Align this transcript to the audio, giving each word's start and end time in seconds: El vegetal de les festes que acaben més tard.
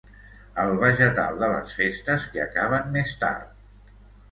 El 0.61 0.71
vegetal 0.83 1.37
de 1.43 1.51
les 1.51 1.77
festes 1.81 2.27
que 2.33 2.43
acaben 2.47 2.91
més 2.99 3.15
tard. 3.23 3.97